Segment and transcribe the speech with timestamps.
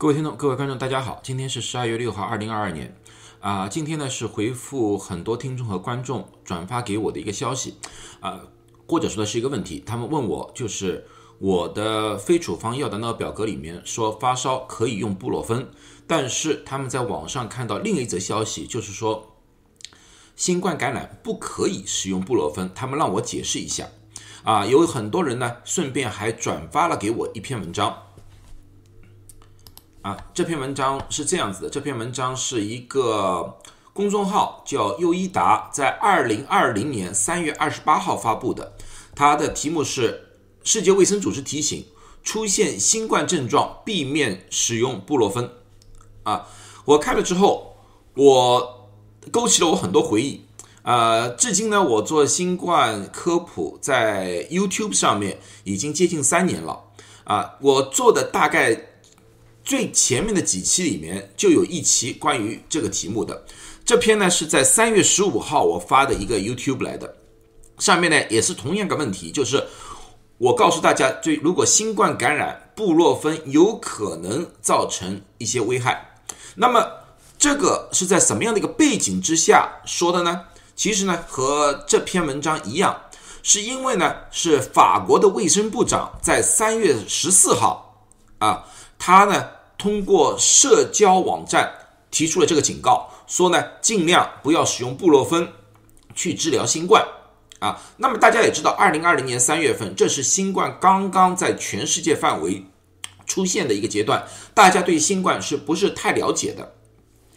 [0.00, 2.96] 各位听众、各位观众，大家好，今天是十二月六号，二零二二年。
[3.38, 7.74] 啊，今天呢是回复很多听众和观众转发给我的一个消息，
[8.20, 8.40] 啊，
[8.88, 9.82] 或者说的是一个问题。
[9.84, 11.06] 他们问我，就是
[11.38, 15.68] 我的非处方药的那个表格里面说发烧可以用布洛芬，
[16.06, 19.36] 但是他们在网上看到另一则消息，就是说
[20.34, 23.86] 新冠感染不可以使用布洛芬，他们让我解释一下。
[24.44, 28.04] 啊，有很多人呢，顺便还转发了给我一篇文章。
[30.02, 31.68] 啊，这篇文章是这样子的。
[31.68, 33.58] 这篇文章是一个
[33.92, 38.72] 公众号叫优一达在二零二零年三月二十八号发布的，
[39.14, 41.84] 它的题目是“世界卫生组织提醒：
[42.22, 45.50] 出现新冠症状避免使用布洛芬”。
[46.24, 46.46] 啊，
[46.86, 47.76] 我看了之后，
[48.14, 48.88] 我
[49.30, 50.46] 勾起了我很多回忆。
[50.82, 56.84] 呃，至今呢，我做新冠科普在 YouTube 上面已经接近三年了。
[57.24, 58.86] 啊，我做的大概。
[59.70, 63.40] 最前面的几期里面就有一期关于这个题目的，
[63.84, 67.14] 这篇呢是在三月十五号我发的一个 YouTube 来的，
[67.78, 69.64] 上面呢也是同样个问题，就是
[70.38, 76.16] 我告诉大家，对如果新冠感染，布洛芬有可能造成一些危害。
[76.56, 76.84] 那么
[77.38, 80.46] 这个是在什么样的一个背景之下说的呢？
[80.74, 83.00] 其实呢和这篇文章一样，
[83.44, 88.04] 是因为呢是法国的卫生部长在三月十四号
[88.40, 88.64] 啊。
[89.02, 89.48] 他呢，
[89.80, 91.72] 通过社交网站
[92.10, 95.48] 提出了这个警告，说呢，尽量不要使用布洛芬
[96.14, 97.02] 去治疗新冠
[97.60, 97.80] 啊。
[97.96, 102.66] 那么大家也知道，二零二零年三月份，这是新冠刚刚在全世界范围
[103.24, 106.74] 出现的一个阶段，大家对新冠是不是太了解的？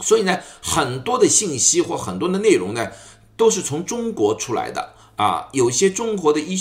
[0.00, 2.90] 所以呢，很多的信息或很多的内容呢，
[3.36, 5.48] 都是从中国出来的啊。
[5.52, 6.60] 有些中国的医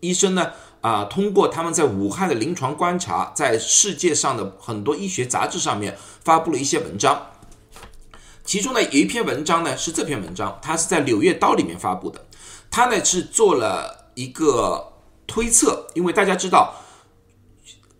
[0.00, 0.52] 医生呢。
[0.80, 7.26] 啊，通过他们在武汉的临床观察，在世界上的很多医学杂志上面发布了一些文章，
[8.44, 12.24] 其中呢有一篇文章呢是这篇文章，它是在《柳叶刀》里面发布的，
[12.70, 14.92] 它呢是做了一个
[15.26, 16.74] 推测，因为大家知道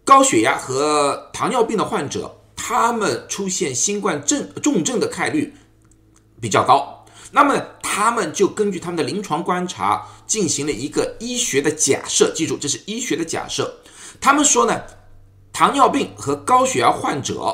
[0.05, 5.55] 高血压和糖尿病的患者，他们出现新冠症重症的概率
[6.41, 7.05] 比较高。
[7.33, 7.57] 那么
[7.93, 13.81] 他们就根据他们的临床观察进行了一个医学的假设，记住这是医学的假设。
[14.21, 14.81] 他们说呢，
[15.53, 17.53] 糖尿病和高血压患者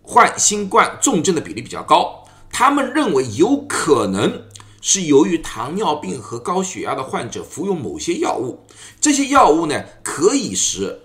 [0.00, 2.24] 患新冠重症的比例比较高。
[2.50, 4.46] 他们认为有可能
[4.80, 8.64] 是由于糖尿病和高血压的患者服用某些药物，
[8.98, 10.98] 这些药物呢可以使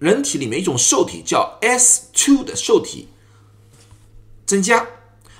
[0.00, 3.06] 人体里面一种受体叫 S2 的受体
[4.44, 4.84] 增加。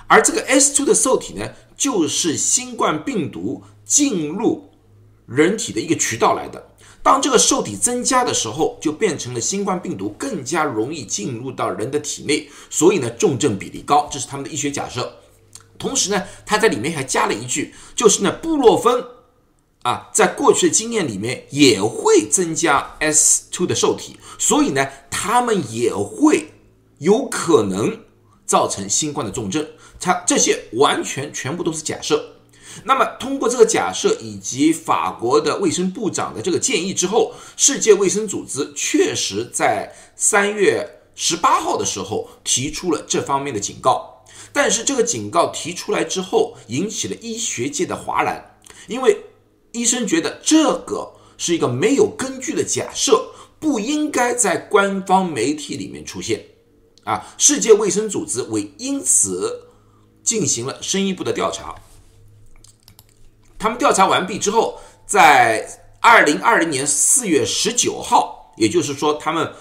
[0.07, 4.69] 而这个 S2 的受体呢，就是新冠病毒进入
[5.25, 6.71] 人体的一个渠道来的。
[7.03, 15.15] 当这个受体增加的时候，就变成了新冠病毒更加容易进入到人的体内，所以呢，重症比例高，这是他们的医学假设。
[15.77, 19.05] 同时呢，他在里面还加了一句，就是呢，布洛芬
[19.83, 26.53] 啊，在过去的经验里面也会增加 S two 的受体，所以呢，他们也会
[26.97, 27.99] 有可能
[28.45, 29.65] 造成新冠的重症。
[29.99, 32.33] 它这些完全全部都是假设。
[32.83, 40.85] 那么，通过这个假设以及法国的卫生部长的这个建议之后，世界卫生组织确实在三月
[41.15, 44.25] 十八号的时候提出了这方面的警告。
[44.51, 48.57] 但是，这个警告提出来之后，引起了医学界的哗然，
[48.87, 49.21] 因为
[49.71, 56.43] 医生觉得这个是一个没有根据的假设，不应该在官方媒体里面出现。
[57.05, 59.61] 啊，世界卫生组织为因此。
[60.25, 61.75] 进行了深一步的调查，
[63.59, 65.63] 他们调查完毕之后，在
[66.01, 69.53] 二零二零年四月十九号，也就是说，他们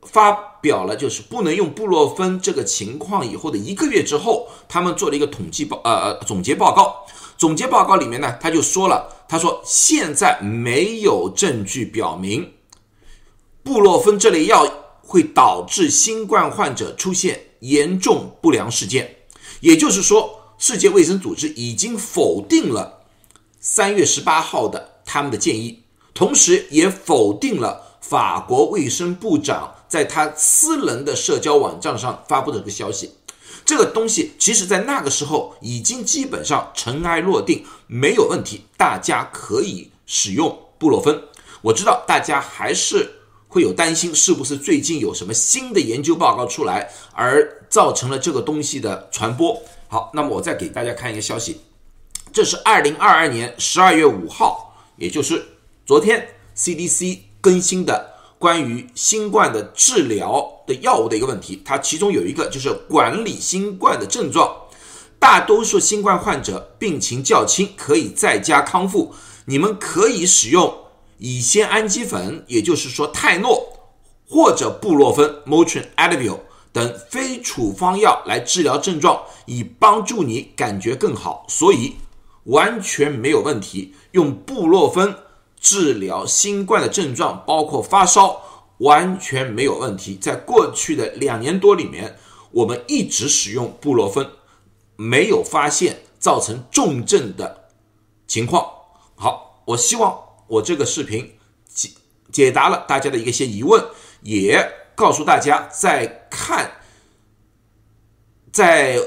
[0.00, 7.04] 发表了就是不能用布洛芬这个情况以后的一个月之后，他们做了一个统计报呃总结报告。
[7.36, 12.50] 总结报告里面呢，他就说了，他说现在没有证据表明
[13.62, 14.66] 布洛芬这类药
[15.12, 19.14] 会导致新冠患者出现严重不良事件。
[19.60, 23.02] 也就是说，世界卫生组织已经否定了
[23.60, 25.82] 三月十八号的他们的建议，
[26.14, 33.10] 同时也否定了法国卫生部长在他私人的社交网站上发布的这个消息。
[33.66, 41.22] 这个东西其实，在那个时候已经基本上尘埃落定，没有问题，大家可以使用布洛芬。
[41.60, 43.18] 我知道大家还是。
[43.52, 49.60] 会有担心，是不是最近有什么新的研究报告出来，而造成了这个东西的传播？
[49.88, 51.60] 好，那么我再给大家看一个消息，
[52.32, 55.44] 这是二零二二年十二月五号，也就是
[55.84, 56.26] 昨天
[56.56, 64.50] CDC 更新的关于新冠的治疗的药物的一个问题，它其中有一个就是管理新冠的症状。
[65.18, 69.14] 大多数新冠患者病情较轻，可以在家康复。
[69.44, 70.74] 你们可以使用
[71.22, 73.78] 乙酰氨基酚，也就是说泰诺
[74.28, 76.40] 或者布洛芬 （Motrin Advil）
[76.72, 81.46] 等非处方药来治疗症状，以帮助你感觉更好。
[81.48, 81.94] 所以
[82.46, 83.94] 完全没有问题。
[84.10, 85.14] 用布洛芬
[85.60, 88.42] 治疗新冠的症状，包括发烧，
[88.78, 90.16] 完全没有问题。
[90.16, 92.18] 在过去的两年多里面，
[92.50, 94.28] 我们一直使用布洛芬。
[94.96, 97.68] 没有发现造成重症的
[98.26, 98.66] 情况。
[99.14, 100.18] 好，我希望
[100.52, 101.88] 我这个视频解
[102.30, 103.82] 解答了大家的一些疑问，
[104.20, 106.82] 也告诉大家，在看
[108.52, 108.98] 在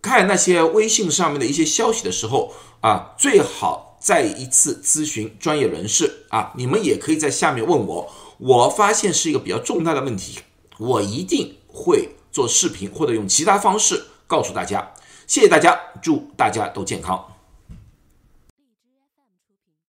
[0.00, 6.52] 看那些微信上面的一些消息的时候啊，最好再一次咨询专业人士啊。
[6.56, 10.40] 你们也可以在下面问我，我发现是一个比较重大的问题，
[10.78, 14.92] 我一定会做视频或者用其他方式告诉大家。
[15.28, 17.31] 谢谢大家，祝大家都健康。